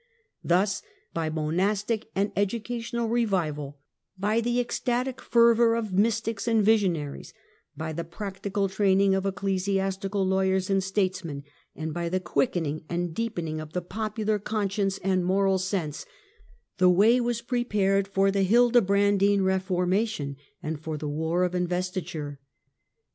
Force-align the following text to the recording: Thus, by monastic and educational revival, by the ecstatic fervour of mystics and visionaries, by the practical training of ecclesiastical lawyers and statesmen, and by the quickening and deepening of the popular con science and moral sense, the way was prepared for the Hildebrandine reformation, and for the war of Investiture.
Thus, 0.43 0.81
by 1.13 1.29
monastic 1.29 2.09
and 2.15 2.31
educational 2.35 3.07
revival, 3.07 3.77
by 4.17 4.41
the 4.41 4.59
ecstatic 4.59 5.21
fervour 5.21 5.75
of 5.75 5.93
mystics 5.93 6.47
and 6.47 6.63
visionaries, 6.65 7.35
by 7.77 7.93
the 7.93 8.03
practical 8.03 8.67
training 8.67 9.13
of 9.13 9.27
ecclesiastical 9.27 10.25
lawyers 10.25 10.71
and 10.71 10.83
statesmen, 10.83 11.43
and 11.75 11.93
by 11.93 12.09
the 12.09 12.19
quickening 12.19 12.83
and 12.89 13.13
deepening 13.13 13.61
of 13.61 13.73
the 13.73 13.81
popular 13.83 14.39
con 14.39 14.71
science 14.71 14.97
and 15.03 15.23
moral 15.23 15.59
sense, 15.59 16.07
the 16.79 16.89
way 16.89 17.21
was 17.21 17.43
prepared 17.43 18.07
for 18.07 18.31
the 18.31 18.43
Hildebrandine 18.43 19.43
reformation, 19.43 20.35
and 20.63 20.79
for 20.79 20.97
the 20.97 21.07
war 21.07 21.43
of 21.43 21.53
Investiture. 21.53 22.39